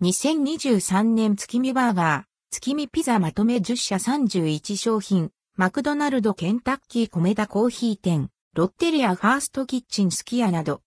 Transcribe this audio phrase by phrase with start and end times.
[0.00, 10.82] 2023年月見バーガー、月見ピザまとめ10社31商品、マクドナルドケンタッキーコメダ珈琲店、ロッテリアファーストキッチンすき家など。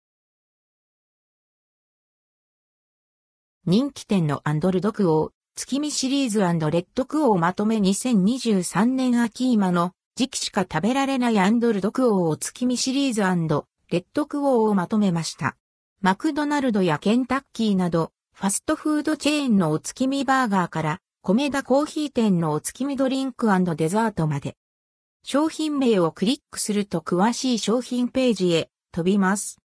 [3.65, 15.57] 人気店のアンドルドクオー、月見シリーズレッドクオーまとめ2023年秋今の時期しか食べられないアンドルドクオーを月見シリーズレッドクオーをまとめました。
[15.99, 23.45] マクドナルドやケンタッキーなど、ファストフードチェーンのお月見バーガーから、米田コーヒー店のお月見ドリンク
[23.75, 24.55] デザートまで。
[25.23, 29.59] 商品名をクリックすると詳しい商品ページへ飛びます。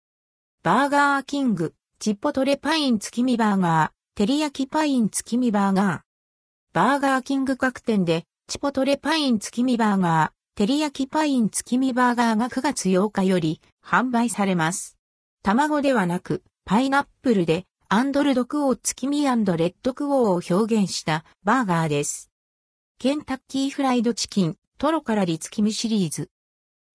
[0.61, 6.01] バーガーキング、チッポトレパイン月見バーガー、テリヤキパイン月見バーガー。
[6.73, 14.97] バーガーキング各店で、チポトレパイン月見バーガー、テリヤキパイン月見バーガーが9月8日より販売されます。
[15.43, 22.31] 卵ではなく、パイナップルで、アンドルドクオー月見レッドクオーを表現したバーガーです。
[22.97, 26.31] ケンタッキーフライドチキン、トロからリ月見シリーズ。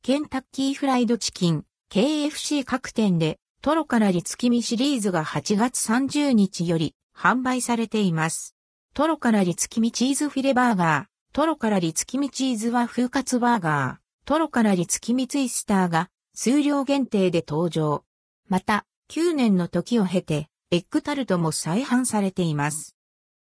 [0.02, 8.56] ケンタッキーフライドチキン、KFC 各店で、トロからリ月見シリーズが8月30日より販売されています。
[8.92, 18.02] トロからリ月見チーズフィレバーガー、トロからリ月見チーズ和風カツバーガー、トロからリ月見ツイスターが数量限定で登場。
[18.48, 22.94] また、9年の時を経て、エッグタルトも再販されています。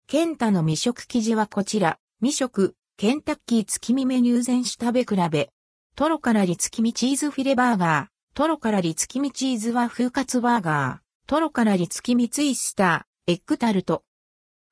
[0.07, 5.49] ケンタの未食生地はこちら、未食、ケンタッキー月見メニュー全種食べ比べ。
[5.95, 8.37] トロからリ月見チーズフィレバーガー。
[8.37, 11.27] トロからリ月見チーズ和風カツバーガー。
[11.27, 13.33] トロからリ月見ツイスター。
[13.33, 14.05] エッグタルト。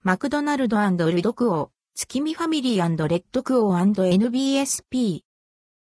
[0.03, 1.71] マクドナルドルドクオー。
[1.95, 5.23] 月見ファミリーレッドクオー &NBSP。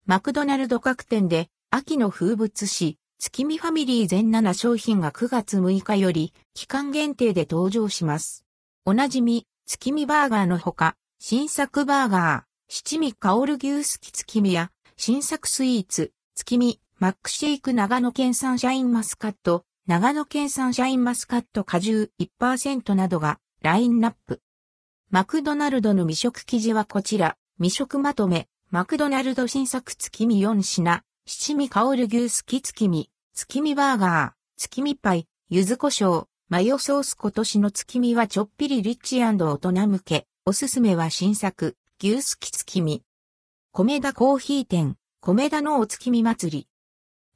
[0.08, 8.46] マクドナルド各店で秋の風物詩、月見ファミリー全7商品が9月6日より期間限定で登場します。
[8.86, 24.42] おなじみ、月見バーガーのほか、新作バーガー、七味香る牛すき月見や、新作スイーツ、月見、マックシェイク長野県産シャインマスカット、長野県産シャインマスカット果汁1%などがラインナップ。
[25.10, 40.26] マクドナルドの未食生地はこちら、未食まとめ、マクドナルド新作月見4品、七味香る牛すき月見、月見バーガー、月見パイ、柚子胡椒、マヨソース今年の月見はちょっぴりリッチ大人向け。
[40.46, 43.04] おすすめは新作、牛すき月見。
[43.74, 46.68] 米田コーヒー店、米田のお月見祭り。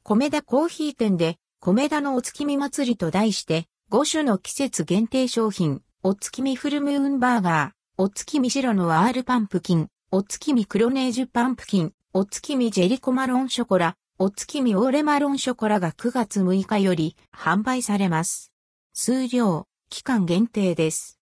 [0.04, 18.52] 米田コーヒー店で、米田のお月見祭りと題して、5種の季節限定商品、お月見フルムーンバーガー、お月見白のワールパンプキン、お月見クロネージュパンプキン、お月見ジェリコマロンショコラ、お月見オーレマロンショコラが9月6日より販売されます。
[18.92, 21.22] 数量、期間限定です。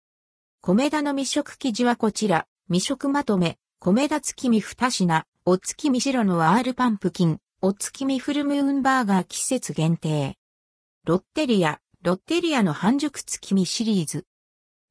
[0.61, 10.39] 米田の未食生地はこちら、未食まとめ、米田月見二品、お月見白のワールパンプキン、お月見フルムーンバーガー季節限定。
[11.05, 14.25] ロッテリア、ロッテリアの半熟月見シリーズ。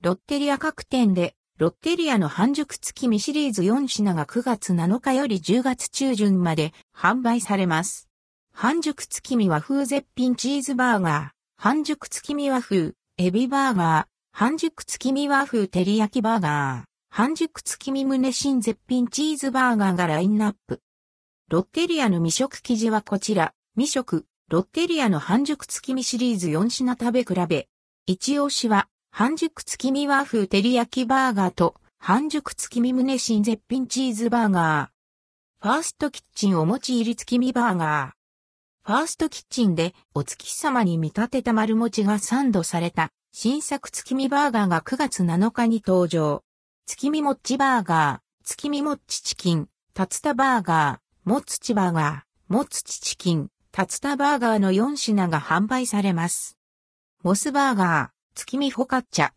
[0.01, 8.09] ロッテリア各店で、ロッテリアの半熟月見シリーズ4品が9月7日より10月中旬まで販売されます。
[8.53, 20.81] 半熟月見和風絶品チーズバーガー、半熟月見和風、エビバーガー、半熟月見和風照り焼きバーガー、半熟月見胸新絶品チーズバーガーがラインナップ。
[21.49, 27.69] ロッテリアの未食生地はこちら、未食、ロッテリアの半熟月見シリーズ4品食べ比べ。
[28.07, 35.65] 一押しは、半熟月見和風照り焼きバーガーと、半熟月見胸新絶品チーズバーガー。
[35.65, 38.85] ファーストキッチンお餅入り月見バーガー。
[38.85, 46.43] ファーストキッチンでお月様に見立てた丸餅がサンドされた新作月見バーガーが9月7日に登場。
[46.85, 56.57] 月見もっちバーガー、月見もっちチキン、タツタバーガー、もつちバーガー、もつちチキン、タツタバーガーの4品が販売されます。
[57.23, 59.29] モスバーガー、月見フォカッチャ。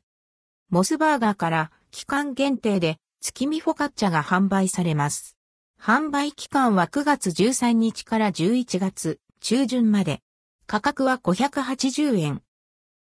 [0.70, 5.36] モスバーガーから期間限定で月見フォカッチャが販売されます。
[5.80, 10.20] 販売期間は9月13日から11月中旬まで。
[10.66, 12.42] 価格は580円。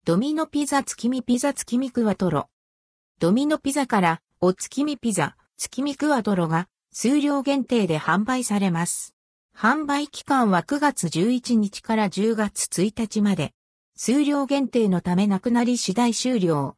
[0.05, 2.49] ドミノピザ月見ピザ月見クワトロ。
[3.17, 9.15] ドミノピザからお月見ピザ月見クワトロが数量限定で販売されます。
[9.57, 13.53] 販売期間は9月11日から10月1日まで。
[14.01, 16.77] 数量限定のためなくなり次第終了。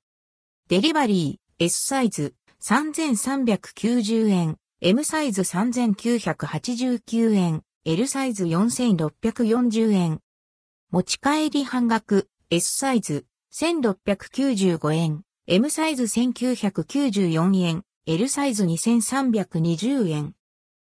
[0.69, 2.33] デリバリー S サイズ
[2.63, 10.19] 3390円、M サイズ3989円、L サイズ4640円。
[10.89, 20.33] 持ち帰り半額 S サイズ、1695円、M サイズ1994円、L サイズ2320円。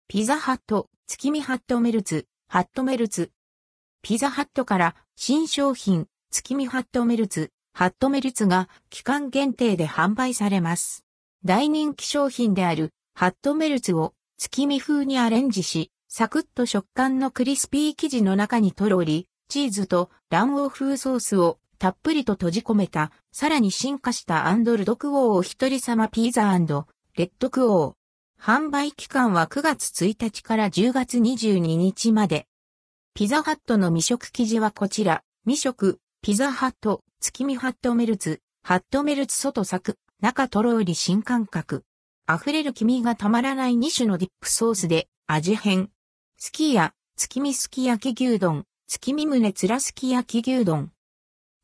[0.07, 3.31] ピザハット、月見ハットメルツ、ハットメルツ。
[4.01, 11.05] ピザハットから新商品、月見ハットメルツ、ハットメルツが期間限定で販売されます。
[11.45, 27.93] 大人気商品であるハットメルツを月見風にアレンジし、サクッと食感のクリスピー生地の中にとろり、チーズと卵黄風ソースをたっぷりと閉じ込めた、さらに進化したアンドルドクオーお一人様ピザレッドクオー。
[28.43, 32.47] 販売期間は9月1日から10月22日まで。
[33.13, 35.21] ピザハットの未食生地はこちら。
[35.45, 41.83] 未食、ピザハット、月見ハットメルツ、ハットメルツ外サク、中とろり新感覚。
[42.33, 45.89] 溢れる黄身がたまらない2種のディップソースで味変。
[46.37, 50.93] すき家、月見すき焼き牛丼、月見胸つらすき焼き牛丼。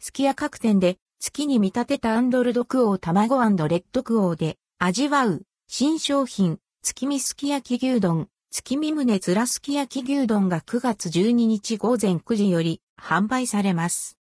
[0.02, 3.38] すき家各店で月に見立てたアンドルドクオー卵
[3.70, 14.19] レッドクオーで味わう新商品月見すき焼き牛丼、月見胸つらすき焼き牛丼が9月12日午前9時より販売されます。